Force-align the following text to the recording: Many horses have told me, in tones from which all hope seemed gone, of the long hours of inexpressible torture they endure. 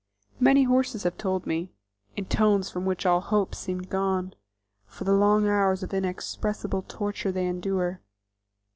Many 0.39 0.63
horses 0.63 1.03
have 1.03 1.15
told 1.19 1.45
me, 1.45 1.69
in 2.15 2.25
tones 2.25 2.71
from 2.71 2.85
which 2.87 3.05
all 3.05 3.21
hope 3.21 3.53
seemed 3.53 3.89
gone, 3.91 4.33
of 4.89 5.05
the 5.05 5.13
long 5.13 5.47
hours 5.47 5.83
of 5.83 5.93
inexpressible 5.93 6.81
torture 6.87 7.31
they 7.31 7.45
endure. 7.45 8.01